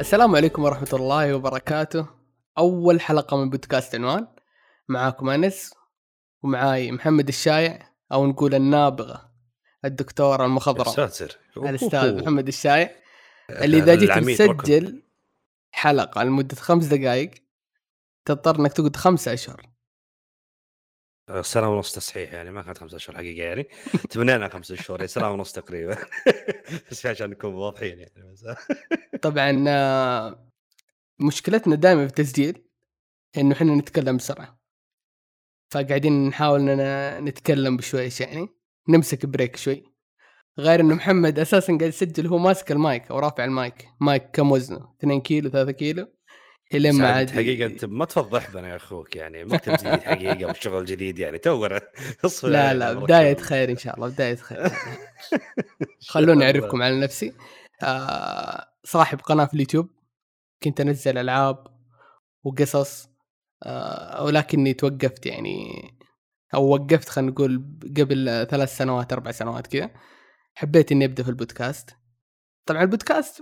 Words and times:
السلام 0.00 0.36
عليكم 0.36 0.64
ورحمة 0.64 0.88
الله 0.92 1.34
وبركاته. 1.34 2.06
أول 2.58 3.00
حلقة 3.00 3.36
من 3.36 3.50
بودكاست 3.50 3.94
عنوان. 3.94 4.26
معاكم 4.88 5.28
أنس 5.28 5.74
ومعاي 6.42 6.92
محمد 6.92 7.28
الشايع 7.28 7.78
أو 8.12 8.26
نقول 8.26 8.54
النابغة 8.54 9.32
الدكتور 9.84 10.44
المخضرم. 10.44 10.92
ساتر 10.92 11.38
الأستاذ 11.56 12.22
محمد 12.22 12.48
الشايع. 12.48 12.90
اللي 13.50 13.78
إذا 13.78 13.94
جيت 13.94 14.10
تسجل 14.10 15.02
حلقة 15.70 16.22
لمدة 16.22 16.56
خمس 16.56 16.84
دقائق 16.84 17.30
تضطر 18.24 18.60
إنك 18.60 18.72
تقعد 18.72 18.96
خمسة 18.96 19.32
أشهر. 19.32 19.66
سنة 21.42 21.68
ونص 21.68 21.94
تصحيح 21.94 22.32
يعني 22.32 22.50
ما 22.50 22.62
كانت 22.62 22.78
خمسة 22.78 22.96
اشهر 22.96 23.16
حقيقة 23.16 23.44
يعني. 23.44 23.68
تمنينا 24.10 24.48
خمسة 24.48 24.74
اشهر 24.74 24.96
يعني 24.96 25.08
سنة 25.08 25.30
ونص 25.30 25.52
تقريبا. 25.52 25.96
بس 26.90 27.06
عشان 27.06 27.30
نكون 27.30 27.54
واضحين 27.54 27.98
يعني 27.98 28.34
طبعا 29.22 29.64
آه، 29.68 30.48
مشكلتنا 31.20 31.76
دائما 31.76 32.00
في 32.00 32.10
التسجيل 32.10 32.64
إنه 33.36 33.54
إحنا 33.54 33.74
نتكلم 33.74 34.16
بسرعة. 34.16 34.60
فقاعدين 35.72 36.28
نحاول 36.28 36.60
إننا 36.60 37.20
نتكلم 37.20 37.76
بشويش 37.76 38.20
يعني 38.20 38.48
نمسك 38.88 39.26
break 39.26 39.56
شوي. 39.56 39.84
غير 40.58 40.80
إنه 40.80 40.94
محمد 40.94 41.38
أساسا 41.38 41.66
قاعد 41.78 41.82
يسجل 41.88 42.26
هو 42.26 42.38
ماسك 42.38 42.72
المايك 42.72 43.10
أو 43.10 43.18
رافع 43.18 43.44
ال 43.44 43.53
mic. 43.53 43.88
mic 44.00 44.30
كم 44.32 44.52
وزنه؟ 44.52 44.94
2 44.98 45.20
كيلو 45.20 45.50
3 45.50 45.72
كيلو. 45.72 46.06
الين 46.74 46.94
ما 46.94 47.12
عاد 47.12 47.30
حقيقة 47.30 47.66
أنت 47.66 47.84
ما 47.84 48.04
تفضح 48.04 48.50
بنا 48.50 48.68
يا 48.68 48.76
أخوك 48.76 49.16
يعني 49.16 49.44
مكتب 49.44 49.72
جديد 49.72 50.00
حقيقة 50.00 50.50
وشغل 50.50 50.84
جديد 50.84 51.18
يعني 51.18 51.38
تو 51.38 51.66
لا 52.42 52.74
لا 52.74 52.92
بداية 52.92 53.36
خير 53.36 53.70
إن 53.70 53.76
شاء 53.76 53.94
الله 53.94 54.08
بداية 54.08 54.36
خير. 54.36 54.68
خلوني 56.08 56.44
أعرفكم 56.44 56.82
على 56.82 57.00
نفسي. 57.00 57.32
آه 57.82 58.66
صاحب 58.84 59.20
قناة 59.20 59.44
في 59.44 59.54
اليوتيوب 59.54 59.88
كنت 60.62 60.80
أنزل 60.80 61.18
ألعاب 61.18 61.66
وقصص 62.44 63.08
آه 63.62 64.24
ولكني 64.24 64.74
توقفت 64.74 65.26
يعني 65.26 65.82
أو 66.54 66.68
وقفت 66.68 67.08
خلينا 67.08 67.30
نقول 67.30 67.64
قبل 67.96 68.46
ثلاث 68.50 68.76
سنوات 68.76 69.12
أربع 69.12 69.30
سنوات 69.30 69.66
كذا 69.66 69.90
حبيت 70.54 70.92
إني 70.92 71.04
أبدأ 71.04 71.22
في 71.22 71.28
البودكاست. 71.28 71.96
طبعا 72.66 72.82
البودكاست 72.82 73.40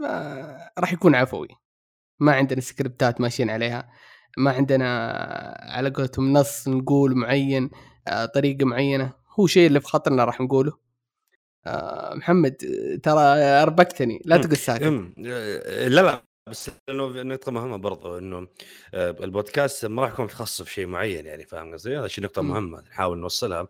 راح 0.79 0.93
يكون 0.93 1.15
عفوي. 1.15 1.49
ما 2.21 2.33
عندنا 2.33 2.61
سكريبتات 2.61 3.21
ماشيين 3.21 3.51
عليها 3.51 3.89
ما 4.39 4.51
عندنا 4.51 5.09
على 5.61 5.91
قولتهم 5.91 6.33
نص 6.33 6.69
نقول 6.69 7.15
معين 7.17 7.71
آه، 8.09 8.25
طريقة 8.25 8.65
معينة 8.65 9.13
هو 9.41 9.47
شيء 9.47 9.67
اللي 9.67 9.81
في 9.81 9.87
خاطرنا 9.87 10.25
راح 10.25 10.41
نقوله. 10.41 10.73
آه، 11.67 12.15
محمد 12.15 12.57
ترى 13.03 13.21
أربكتني 13.63 14.23
لا 14.25 14.37
تقول 14.37 14.57
ساكت. 14.57 14.83
لا 15.17 16.01
لا. 16.03 16.23
بس 16.49 16.71
انه 16.89 17.23
نقطة 17.23 17.53
مهمة 17.53 17.77
برضو 17.77 18.19
إنه 18.19 18.49
آه، 18.95 19.11
البودكاست 19.11 19.87
ما 19.87 20.03
راح 20.03 20.13
يكون 20.13 20.25
متخصص 20.25 20.63
في 20.63 20.73
شيء 20.73 20.87
معين 20.87 21.27
يعني 21.27 21.45
فاهم 21.45 21.73
قصدي؟ 21.73 21.99
هذا 21.99 22.09
شيء 22.09 22.25
نقطة 22.25 22.43
مهمة 22.43 22.81
نحاول 22.81 23.19
نوصلها 23.19 23.69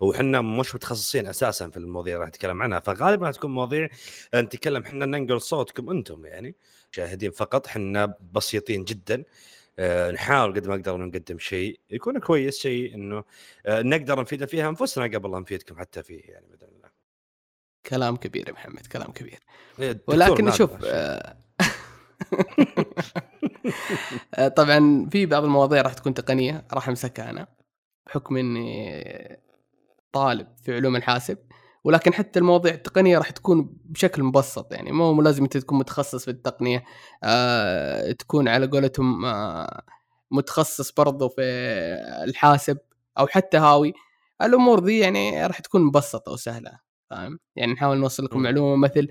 وحنا 0.00 0.40
مش 0.40 0.74
متخصصين 0.74 1.26
أساسا 1.26 1.70
في 1.70 1.76
المواضيع 1.76 2.14
اللي 2.14 2.20
راح 2.20 2.28
نتكلم 2.28 2.62
عنها 2.62 2.80
فغالبا 2.80 3.26
راح 3.26 3.34
تكون 3.34 3.50
مواضيع 3.50 3.88
نتكلم 4.34 4.82
إحنا 4.82 5.06
ننقل 5.06 5.40
صوتكم 5.40 5.90
أنتم 5.90 6.26
يعني 6.26 6.56
مشاهدين 6.92 7.30
فقط 7.30 7.66
حنا 7.66 8.14
بسيطين 8.32 8.84
جدا 8.84 9.24
آه، 9.78 10.10
نحاول 10.10 10.54
قد 10.54 10.66
ما 10.66 10.76
نقدر 10.76 10.96
نقدم 10.96 11.38
شيء 11.38 11.80
يكون 11.90 12.18
كويس 12.18 12.58
شيء 12.58 12.94
إنه 12.94 13.24
آه، 13.66 13.82
نقدر 13.82 14.20
نفيد 14.20 14.44
فيها 14.44 14.68
أنفسنا 14.68 15.04
قبل 15.04 15.30
لا 15.30 15.38
نفيدكم 15.38 15.78
حتى 15.78 16.02
فيه 16.02 16.20
يعني 16.20 16.46
باذن 16.46 16.68
الله. 16.76 16.88
كلام 17.86 18.16
كبير 18.16 18.48
يا 18.48 18.52
محمد 18.52 18.86
كلام 18.86 19.12
كبير. 19.12 19.38
إيه، 19.80 20.00
ولكن 20.06 20.50
شوف 20.50 20.70
آه، 20.84 21.36
طبعا 24.56 25.08
في 25.12 25.26
بعض 25.26 25.44
المواضيع 25.44 25.82
راح 25.82 25.94
تكون 25.94 26.14
تقنية 26.14 26.66
راح 26.72 26.88
أمسكها 26.88 27.30
أنا 27.30 27.46
بحكم 28.06 28.36
إني 28.36 29.04
طالب 30.12 30.46
في 30.64 30.74
علوم 30.74 30.96
الحاسب. 30.96 31.38
ولكن 31.84 32.14
حتى 32.14 32.38
المواضيع 32.38 32.74
التقنية 32.74 33.18
راح 33.18 33.30
تكون 33.30 33.76
بشكل 33.84 34.22
مبسط 34.22 34.72
يعني 34.72 34.92
مو 34.92 35.22
لازم 35.22 35.42
أنت 35.42 35.56
تكون 35.56 35.78
متخصص 35.78 36.24
في 36.24 36.30
التقنية 36.30 36.84
آه 37.24 38.12
تكون 38.12 38.48
على 38.48 38.66
قولتهم 38.66 39.24
آه 39.24 39.82
متخصص 40.30 40.92
برضو 40.92 41.28
في 41.28 41.42
الحاسب 42.24 42.78
أو 43.18 43.26
حتى 43.26 43.56
هاوي. 43.56 43.94
الأمور 44.42 44.78
دي 44.78 44.98
يعني 44.98 45.46
راح 45.46 45.58
تكون 45.60 45.82
مبسطة 45.84 46.32
وسهلة 46.32 46.78
فاهم؟ 47.10 47.38
يعني 47.56 47.72
نحاول 47.72 47.98
نوصل 47.98 48.24
لكم 48.24 48.42
معلومة 48.42 48.76
مثل 48.76 49.08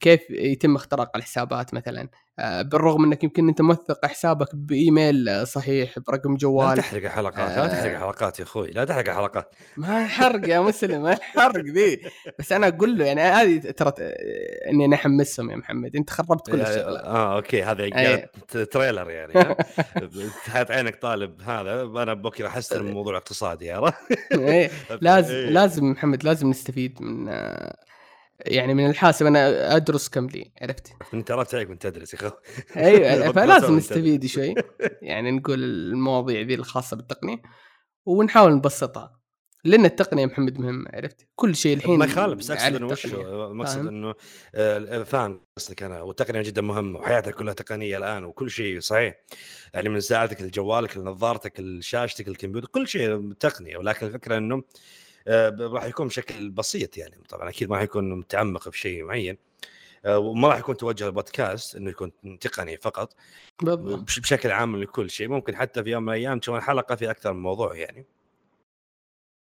كيف 0.00 0.30
يتم 0.30 0.76
اختراق 0.76 1.16
الحسابات 1.16 1.74
مثلا؟ 1.74 2.08
آه، 2.38 2.62
بالرغم 2.62 3.04
إنك 3.04 3.24
يمكن 3.24 3.48
أنت 3.48 3.60
موثق 3.60 4.06
حسابك 4.06 4.54
بإيميل 4.54 5.46
صحيح 5.46 5.98
برقم 5.98 6.36
جوال 6.36 6.68
لا 6.68 6.74
تحرق 6.74 7.04
الحلقات 7.04 7.58
لا 7.58 7.66
تحرق 7.66 7.92
الحلقات 7.92 8.40
آه. 8.40 8.42
يا 8.42 8.46
أخوي 8.46 8.70
لا 8.70 8.84
تحرق 8.84 9.08
الحلقات. 9.08 9.54
ما 9.76 10.06
حرق 10.06 10.48
يا 10.48 10.60
مسلم 10.60 11.02
ما 11.02 11.18
حرق 11.20 11.64
ذي. 11.64 12.00
بس 12.38 12.52
أنا 12.52 12.68
أقول 12.68 12.98
له 12.98 13.04
يعني 13.04 13.20
هذه 13.20 13.70
ترى 13.70 13.92
إني 14.70 14.84
أنا 14.84 14.96
أحمسهم 14.96 15.50
يا 15.50 15.56
محمد 15.56 15.96
أنت 15.96 16.10
خربت 16.10 16.50
كل 16.50 16.60
الشغله 16.60 16.98
آه 16.98 17.36
أوكي 17.36 17.62
هذا 17.62 17.88
تريلر 18.64 19.10
يعني 19.10 19.56
حاط 20.48 20.70
عينك 20.70 21.02
طالب 21.02 21.42
هذا 21.42 21.82
أنا 21.82 22.14
بكره 22.14 22.48
احسن 22.48 22.76
الموضوع 22.76 23.16
اقتصادي 23.16 23.72
عرفت؟ 23.72 23.94
لازم 25.00 25.34
لازم 25.34 25.84
محمد 25.90 26.24
لازم 26.24 26.50
نستفيد 26.50 27.02
من 27.02 27.28
يعني 28.46 28.74
من 28.74 28.90
الحاسب 28.90 29.26
أنا 29.26 29.76
أدرس 29.76 30.08
كم 30.08 30.26
لي 30.26 30.52
عرفت؟ 30.62 30.92
انت 31.14 31.30
عرفت 31.30 31.54
عليك 31.54 31.70
من 31.70 31.78
تدرس 31.78 32.14
يا 32.14 32.18
اخو 32.18 32.36
أيوه 32.76 33.32
فلازم 33.32 33.76
نستفيد 33.76 34.26
شوي. 34.26 34.54
يعني 35.02 35.30
نقول 35.30 35.64
المواضيع 35.64 36.40
ذي 36.40 36.54
الخاصة 36.54 36.96
بالتقنية 36.96 37.42
ونحاول 38.06 38.52
نبسطها 38.52 39.18
لأن 39.64 39.84
التقنية 39.84 40.26
محمد 40.26 40.60
مهم 40.60 40.84
عرفت؟ 40.92 41.28
كل 41.34 41.56
شيء 41.56 41.76
الحين 41.76 41.98
ما 41.98 42.04
يخالف 42.04 42.38
بس 42.38 42.50
أقصد 42.50 42.74
إنه 42.74 42.86
وش 42.86 43.06
مقصد 43.54 43.86
إنه 43.86 44.14
آه، 44.54 45.02
فاهم 45.02 45.40
قصدك 45.56 45.82
أنا. 45.82 46.02
والتقنية 46.02 46.42
جدا 46.42 46.62
مهمة 46.62 46.98
وحياتك 46.98 47.34
كلها 47.34 47.54
تقنية 47.54 47.98
الآن 47.98 48.24
وكل 48.24 48.50
شيء 48.50 48.80
صحيح. 48.80 49.14
يعني 49.74 49.88
من 49.88 50.00
ساعتك 50.00 50.42
لجوالك 50.42 50.96
لنظارتك 50.96 51.60
لشاشتك 51.60 52.28
الكمبيوتر 52.28 52.68
كل 52.68 52.88
شيء 52.88 53.32
تقنية. 53.32 53.76
ولكن 53.76 54.06
الفكرة 54.06 54.38
إنه 54.38 54.62
راح 55.60 55.84
يكون 55.84 56.08
بشكل 56.08 56.50
بسيط 56.50 56.96
يعني. 56.96 57.16
طبعا 57.28 57.48
أكيد 57.48 57.68
ما 57.70 57.76
راح 57.76 57.82
يكون 57.84 58.18
متعمق 58.18 58.68
في 58.68 58.78
شيء 58.78 59.04
معين 59.04 59.38
آه، 60.04 60.18
وما 60.18 60.48
راح 60.48 60.58
يكون 60.58 60.76
توجه 60.76 61.06
البودكاست 61.06 61.76
إنه 61.76 61.90
يكون 61.90 62.12
تقني 62.40 62.76
فقط 62.76 63.14
بالضبط. 63.62 64.00
بشكل 64.00 64.50
عام 64.50 64.82
لكل 64.82 65.10
شيء. 65.10 65.28
ممكن 65.28 65.56
حتى 65.56 65.84
في 65.84 65.90
يوم 65.90 66.02
من 66.02 66.08
الأيام 66.08 66.38
تشوفون 66.38 66.60
حلقه 66.60 66.94
في 66.94 67.10
أكثر 67.10 67.32
من 67.32 67.42
موضوع 67.42 67.76
يعني. 67.76 68.06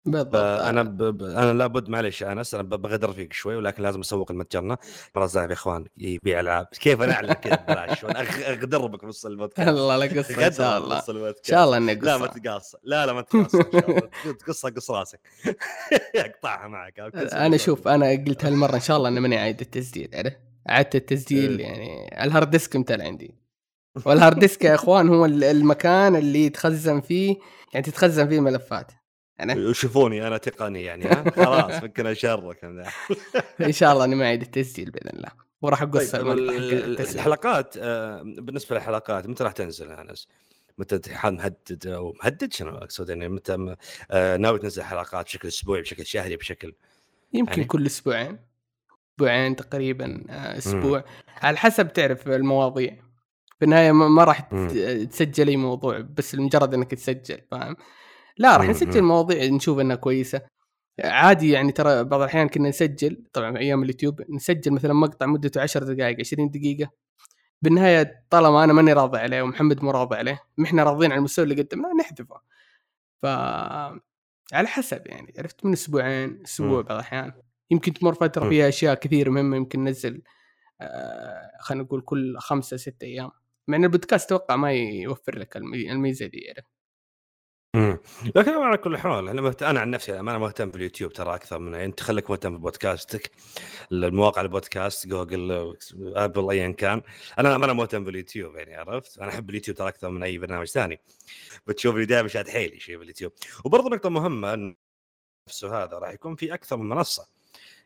بالضبط 0.04 0.34
أنا 0.36 0.82
ب... 0.82 1.22
أنا 1.22 1.52
لابد 1.52 1.88
معلش 1.88 2.22
انس 2.22 2.54
أنا 2.54 2.62
بغدر 2.62 3.12
فيك 3.12 3.32
شوي 3.32 3.56
ولكن 3.56 3.82
لازم 3.82 4.00
أسوق 4.00 4.30
المتجرنا. 4.30 4.76
زاهر 5.18 5.48
يا 5.48 5.54
إخوان 5.54 5.84
يبيع 5.96 6.40
ألعاب. 6.40 6.66
كيف 6.66 7.02
أنا 7.02 7.12
اعلن 7.12 7.32
كذا 7.32 7.54
ببلاش 7.54 8.04
أغدر 8.04 8.86
بك 8.86 9.04
نص 9.04 9.26
البودكاست 9.26 9.68
الله 9.78 9.96
لا 9.96 10.20
قصة 10.20 10.46
إن 10.46 10.52
شاء 10.52 10.78
الله. 10.78 10.98
إن 11.28 11.34
شاء 11.42 11.64
الله 11.64 11.76
إني 11.76 11.94
لا 11.94 12.16
ما 12.16 12.26
تقص 12.26 12.76
لا 12.82 13.06
لا 13.06 13.12
ما 13.12 13.20
تقص 13.20 13.52
تقصها 14.40 14.70
قص 14.70 14.90
راسك. 14.90 15.20
أقطعها 16.16 16.68
معك 16.68 17.00
أنا 17.32 17.56
شوف 17.56 17.88
أنا 17.88 18.10
قلت 18.10 18.44
هالمرة 18.44 18.74
إن 18.74 18.80
شاء 18.80 18.96
الله 18.96 19.08
إني 19.08 19.20
ماني 19.20 19.38
عايد 19.38 19.60
التسجيل 19.60 20.10
عرفت؟ 20.14 20.38
عدت 20.66 20.94
التسجيل 20.94 21.58
إيه. 21.58 21.66
يعني 21.66 22.24
ال 22.24 22.29
hard 22.29 22.50
disk 22.50 22.76
متل 22.76 23.02
عندي. 23.02 23.34
وال 24.06 24.17
hard 24.17 24.38
disk 24.38 24.64
يا 24.64 24.74
إخوان 24.74 25.08
هو 25.08 25.24
المكان 25.24 26.16
اللي 26.16 26.46
يتخزن 26.46 27.00
فيه 27.00 27.36
يعني 27.74 27.86
تتخزن 27.86 28.28
فيه 28.28 28.38
الملفات. 28.38 28.92
أنا؟ 29.42 29.52
يشوفوني 29.70 30.26
أنا 30.26 30.36
تقني 30.36 30.82
يعني 30.82 31.04
ها؟ 31.04 31.30
خلاص 31.44 31.80
فكنا 31.80 32.14
شرك 32.14 32.64
إن 33.60 33.72
شاء 33.72 33.92
الله 33.92 34.04
إني 34.04 34.14
ما 34.14 34.24
أعيد 34.24 34.42
التسجيل 34.42 34.90
بإذن 34.90 35.10
الله. 35.16 35.30
وراح 35.62 35.82
أقص 35.82 36.10
طيب 36.10 36.28
الحلقات 36.28 37.74
آه، 37.78 38.22
بالنسبة 38.22 38.76
للحلقات 38.76 39.26
متى 39.26 39.44
راح 39.44 39.52
تنزل 39.52 39.90
يا 39.90 40.00
أنس؟ 40.00 40.28
متى 40.78 41.00
مهدد 41.24 41.86
أو 41.86 42.16
مهدد؟ 42.22 42.52
شنو 42.52 42.70
أقصد؟ 42.70 43.08
يعني 43.08 43.28
متى 43.28 43.76
آه، 44.10 44.36
ناوي 44.36 44.58
تنزل 44.58 44.82
حلقات 44.82 45.24
بشكل 45.26 45.48
أسبوعي 45.48 45.80
بشكل 45.80 46.06
شهري 46.06 46.36
بشكل 46.36 46.74
يمكن 47.32 47.52
يعني؟ 47.52 47.64
كل 47.64 47.86
أسبوعين. 47.86 48.38
أسبوعين 49.14 49.56
تقريبا 49.56 50.24
آه، 50.30 50.58
أسبوع. 50.58 50.98
مم. 50.98 51.04
على 51.42 51.56
حسب 51.56 51.92
تعرف 51.92 52.28
المواضيع. 52.28 52.96
في 53.58 53.64
النهاية 53.64 53.92
ما 53.92 54.24
راح 54.24 54.40
تسجل 55.10 55.48
أي 55.48 55.56
موضوع 55.56 56.00
بس 56.00 56.34
لمجرد 56.34 56.74
إنك 56.74 56.90
تسجل 56.90 57.40
فاهم؟ 57.50 57.76
لا 58.40 58.56
راح 58.56 58.66
نسجل 58.66 59.02
مواضيع 59.02 59.44
نشوف 59.44 59.78
إنها 59.78 59.96
كويسة. 59.96 60.42
عادي 61.04 61.50
يعني 61.50 61.72
ترى 61.72 62.04
بعض 62.04 62.20
الأحيان 62.20 62.48
كنا 62.48 62.68
نسجل 62.68 63.24
طبعا 63.32 63.58
أيام 63.58 63.82
اليوتيوب 63.82 64.22
نسجل 64.30 64.72
مثلا 64.72 64.92
مقطع 64.92 65.26
مدته 65.26 65.60
10 65.60 65.84
دقائق 65.84 66.20
20 66.20 66.50
دقيقة. 66.50 66.90
بالنهاية 67.62 68.24
طالما 68.30 68.64
أنا 68.64 68.72
ماني 68.72 68.92
راضي 68.92 69.18
عليه 69.18 69.42
ومحمد 69.42 69.84
مو 69.84 69.90
راضي 69.90 70.16
عليه 70.16 70.40
ما 70.56 70.64
إحنا 70.64 70.82
راضيين 70.84 71.12
على 71.12 71.18
المستوى 71.18 71.42
اللي 71.42 71.62
قدمناه 71.62 71.92
نحذفه. 72.00 72.40
ف 73.22 73.26
على 74.52 74.68
حسب 74.68 75.02
يعني 75.06 75.34
عرفت؟ 75.38 75.64
من 75.64 75.72
أسبوعين 75.72 76.42
أسبوع 76.44 76.80
بعض 76.82 76.92
الأحيان. 76.92 77.32
يمكن 77.70 77.92
تمر 77.92 78.14
فترة 78.14 78.48
فيها 78.48 78.68
أشياء 78.68 78.94
كثير 78.94 79.30
مهمة 79.30 79.56
يمكن 79.56 79.84
ننزل 79.84 80.22
آه 80.80 81.50
خلينا 81.60 81.84
نقول 81.84 82.00
كل 82.00 82.38
خمسة 82.38 82.76
ستة 82.76 83.04
أيام. 83.04 83.30
مع 83.68 83.76
إن 83.76 83.84
البودكاست 83.84 84.32
أتوقع 84.32 84.56
ما 84.56 84.72
يوفر 84.72 85.38
لك 85.38 85.56
الميزة 85.56 86.26
دي 86.26 86.38
يعني. 86.38 86.66
امم 87.74 87.98
لكن 88.36 88.50
على 88.50 88.76
كل 88.76 88.96
حال 88.96 89.28
أنا 89.28 89.40
مهت... 89.40 89.62
أنا 89.62 89.80
عن 89.80 89.90
نفسي 89.90 90.20
أنا 90.20 90.38
مهتم 90.38 90.70
باليوتيوب 90.70 91.12
ترى 91.12 91.34
أكثر 91.34 91.58
من 91.58 91.74
أنت 91.74 92.00
خليك 92.00 92.30
مهتم 92.30 92.56
ببودكاستك 92.56 93.30
المواقع 93.92 94.42
البودكاست 94.42 95.06
Google 95.06 95.76
Apple 96.00 96.50
ايا 96.50 96.70
كان. 96.70 97.02
أنا 97.38 97.56
أنا 97.56 97.72
مهتم 97.72 98.04
باليوتيوب 98.04 98.56
يعني 98.56 98.74
عرفت؟ 98.74 99.18
أنا 99.18 99.28
أحب 99.28 99.50
اليوتيوب 99.50 99.76
ترى 99.76 99.88
أكثر 99.88 100.10
من 100.10 100.22
أي 100.22 100.38
برنامج 100.38 100.66
ثاني. 100.66 101.00
بتشوفني 101.66 102.04
دائما 102.04 102.28
شاد 102.28 102.48
حيلي 102.48 102.80
شيء 102.80 102.98
باليوتيوب 102.98 103.32
وبرضه 103.64 103.90
نقطة 103.90 104.08
مهمة 104.08 104.74
نفسه 105.48 105.82
هذا 105.82 105.98
راح 105.98 106.10
يكون 106.10 106.36
في 106.36 106.54
أكثر 106.54 106.76
من 106.76 106.88
منصة. 106.88 107.26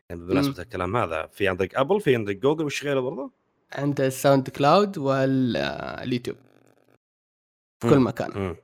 يعني 0.09 0.21
بمناسبة 0.21 0.63
الكلام 0.63 0.97
هذا 0.97 1.27
في 1.27 1.47
عندك 1.47 1.75
Apple 1.75 2.01
في 2.01 2.15
عندك 2.15 2.35
جوجل 2.35 2.65
وش 2.65 2.83
غيره 2.83 2.99
برضه؟ 2.99 3.31
عند 3.73 4.01
ال 4.01 4.49
SoundCloud 4.49 4.97
وال 4.97 5.28
YouTube 5.28 6.37
في 7.79 7.89
كل 7.89 7.99
مكان. 7.99 8.31
مم. 8.35 8.55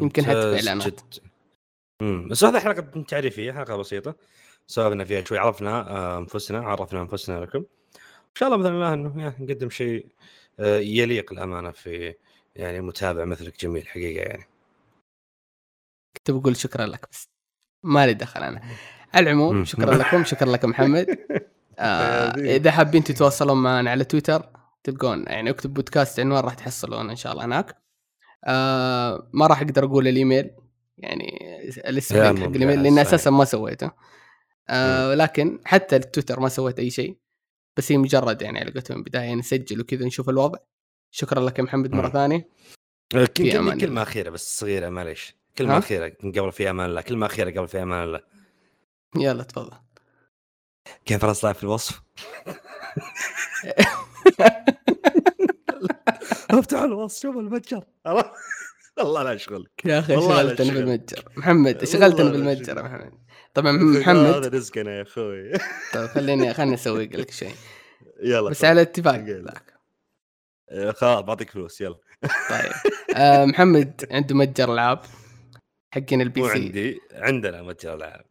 يمكن 0.00 0.22
في 0.22 0.30
اعلانات 0.30 1.00
امم 2.02 2.28
بس 2.28 2.44
هذه 2.44 2.58
حلقة 2.60 3.02
تعريفية 3.02 3.52
حلقة 3.52 3.76
بسيطة. 3.76 4.14
سولفنا 4.66 5.04
فيها 5.04 5.24
شوي 5.24 5.38
عرفنا 5.38 5.90
آه، 5.90 6.18
أنفسنا 6.18 6.58
عرفنا 6.58 7.00
أنفسنا 7.00 7.40
لكم. 7.44 7.58
إن 7.58 8.34
شاء 8.34 8.48
الله 8.48 8.62
بإذن 8.62 8.74
الله 8.74 8.94
إنه 8.94 9.34
نقدم 9.38 9.70
شيء 9.70 10.06
آه، 10.60 10.78
يليق 10.78 11.32
الأمانة 11.32 11.70
في 11.70 12.14
يعني 12.56 12.80
متابع 12.80 13.24
مثلك 13.24 13.60
جميل 13.60 13.88
حقيقة 13.88 14.22
يعني. 14.22 14.48
كنت 16.16 16.30
بقول 16.30 16.56
شكرا 16.56 16.86
لك 16.86 17.08
بس 17.12 17.28
ما 17.82 18.06
لي 18.06 18.14
دخل 18.14 18.42
أنا. 18.42 18.62
على 19.14 19.30
العموم 19.30 19.64
شكرا 19.64 19.94
لكم 19.94 20.24
شكرا 20.24 20.48
لك 20.48 20.64
محمد. 20.64 21.06
آه 21.78 22.30
إذا 22.30 22.70
حابين 22.70 23.04
تتواصلون 23.04 23.62
معنا 23.62 23.90
على 23.90 24.04
تويتر 24.04 24.48
تلقون 24.84 25.24
يعني 25.26 25.50
اكتب 25.50 25.74
بودكاست 25.74 26.20
عنوان 26.20 26.44
راح 26.44 26.54
تحصلون 26.54 27.10
إن 27.10 27.16
شاء 27.16 27.32
الله 27.32 27.44
هناك. 27.44 27.85
آه 28.46 29.30
ما 29.32 29.46
راح 29.46 29.60
أقدر 29.60 29.84
أقول 29.84 30.08
الإيميل 30.08 30.50
يعني 30.98 31.38
الاسم 31.88 32.14
حق 32.14 32.30
الإيميل 32.30 32.82
لأن 32.82 32.98
أساسا 32.98 33.30
ما 33.30 33.44
سويته. 33.44 33.90
آه 34.68 35.14
لكن 35.14 35.60
حتى 35.64 35.96
التويتر 35.96 36.40
ما 36.40 36.48
سويت 36.48 36.78
أي 36.78 36.90
شيء 36.90 37.18
بس 37.76 37.92
هي 37.92 37.98
مجرد 37.98 38.42
يعني 38.42 38.58
على 38.58 38.70
قولتهم 38.70 39.02
بدايه 39.02 39.34
نسجل 39.34 39.80
وكذا 39.80 40.06
نشوف 40.06 40.28
الوضع. 40.28 40.58
شكرا 41.10 41.40
لك 41.40 41.58
يا 41.58 41.64
محمد 41.64 41.94
مرة 41.94 42.08
ثانية. 42.08 42.48
كلمة 43.36 44.02
أخيرة 44.02 44.30
بس 44.30 44.58
صغيرة 44.60 44.88
معليش. 44.88 45.36
كلمة 45.58 45.78
أخيرة 45.78 46.08
قبل 46.22 46.52
في 46.52 46.70
أمان 46.70 46.90
الله 46.90 47.00
كلمة 47.00 47.26
أخيرة 47.26 47.50
قبل 47.50 47.68
في 47.68 47.82
أمان 47.82 48.04
الله. 48.04 48.20
يلا 49.16 49.42
تفضل. 49.42 49.76
كيف 51.04 51.24
راس 51.24 51.46
في 51.46 51.62
الوصف؟ 51.62 52.02
أفتح 56.50 56.78
الوصف 56.78 57.22
شوف 57.22 57.36
المتجر. 57.36 57.84
والله 58.98 59.22
لا 59.22 59.34
أشغلك. 59.34 59.84
يا 59.84 59.98
أخي 59.98 60.14
شغلتني 60.14 60.70
بالمتجر. 60.70 61.24
محمد 61.36 61.84
شغلتني 61.84 62.30
بالمتجر 62.30 62.82
محمد. 62.82 63.12
طبعا 63.54 63.72
محمد. 63.72 64.16
هذا 64.16 64.48
رزقنا 64.48 64.96
يا 64.96 65.02
أخوي. 65.02 65.52
طيب 65.94 66.06
خليني 66.06 66.54
خليني 66.54 66.74
أسوي 66.74 67.06
لك 67.06 67.30
شيء. 67.40 67.54
يلا 68.22 68.50
بس 68.50 68.64
على 68.64 68.82
اتفاق. 68.82 69.16
ذاك. 69.16 69.74
إيه، 70.70 70.90
خلاص 70.90 71.20
بعطيك 71.20 71.50
فلوس. 71.50 71.80
يلا. 71.80 71.98
طيب. 72.50 72.72
آه 73.16 73.44
محمد 73.44 74.06
عنده 74.10 74.34
متجر 74.34 74.72
ألعاب؟ 74.72 75.02
حقين 75.94 76.20
ال 76.20 76.42
PC. 76.42 76.50
عندي 76.50 77.00
عندنا 77.12 77.62
متجر 77.62 77.94
ألعاب. 77.94 78.24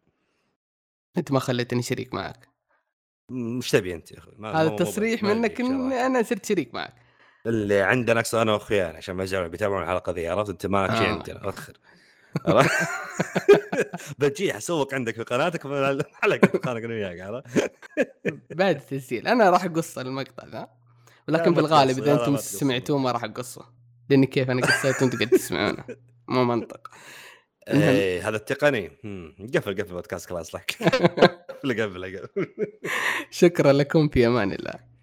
أنت 1.18 1.32
ما 1.32 1.40
خليتني 1.40 1.82
شريك 1.82 2.14
معك. 2.14 2.48
مش 3.32 3.72
تبي 3.72 3.94
أنت 3.94 4.12
يا 4.12 4.18
أخوي. 4.18 4.34
هذا 4.44 4.70
تصريح 4.70 5.24
منك 5.24 5.62
إن 5.62 5.92
أنا 5.92 6.24
صرت 6.24 6.46
شريك 6.46 6.74
معك. 6.74 7.05
اللي 7.46 7.82
عندنا 7.82 8.20
أكثر 8.20 8.42
أنا 8.42 8.54
واخوياي 8.54 8.98
عشان 8.98 9.16
ما 9.16 9.24
يزعلون 9.24 9.48
بيتابعون 9.48 9.84
الحلقة 9.84 10.12
ذي 10.12 10.28
عرفت؟ 10.28 10.50
أنت 10.50 10.66
مالك 10.66 10.96
شيء 10.96 11.08
آه. 11.08 11.12
عندنا 11.12 11.50
أخر. 11.50 11.74
بجي 14.20 14.58
أسوق 14.58 14.94
عندك 14.94 15.16
في 15.16 15.24
قناتك 15.24 15.66
الحلقة 15.66 16.48
قناتك 16.48 16.84
أنا 16.84 16.94
وياك 16.94 17.20
عرفت؟ 17.20 17.72
بعد 18.60 18.76
التسجيل. 18.76 19.28
أنا 19.28 19.50
راح 19.50 19.66
اقص 19.66 19.98
المقطع 19.98 20.48
ذا. 20.48 20.68
ولكن 21.28 21.54
بالغالب 21.54 22.00
إذا 22.00 22.14
أنتم 22.14 22.38
سمعتوه 22.38 22.98
ما 22.98 23.12
راح 23.12 23.24
أقصه. 23.24 23.66
لاني 24.10 24.26
كيف 24.26 24.50
أنا 24.50 24.62
قصيت 24.62 25.02
وأنتم 25.02 25.18
قاعد 25.18 25.30
تسمعونه. 25.30 25.84
مو 26.28 26.44
منطق. 26.44 26.90
إيه 27.68 28.30
هذا 28.30 28.36
التقني. 28.36 28.88
قفل 29.56 29.76
قفل 29.82 29.94
بودكاست 29.94 30.30
خلاص 30.30 30.56
لك. 30.56 30.78
قفل 31.64 32.18
قفل. 32.18 32.48
شكرا 33.32 33.74
لكم 33.74 34.08
في 34.08 34.28
أمان 34.28 34.52
الله. 34.52 34.95